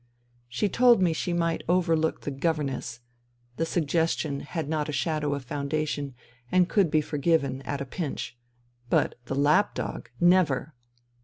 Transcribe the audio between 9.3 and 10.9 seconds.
lapdog "—never